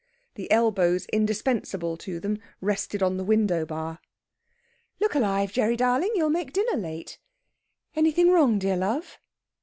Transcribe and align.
The 0.33 0.49
elbows 0.51 1.05
indispensable 1.13 1.95
to 1.97 2.19
them 2.19 2.39
rested 2.59 3.03
on 3.03 3.17
the 3.17 3.23
window 3.23 3.67
bar. 3.67 3.99
"Look 4.99 5.13
alive, 5.13 5.53
Gerry 5.53 5.75
darling! 5.77 6.09
you'll 6.15 6.31
make 6.31 6.53
dinner 6.53 6.75
late.... 6.75 7.19
Anything 7.95 8.31
wrong, 8.31 8.57
dear 8.57 8.77
love?" 8.77 9.19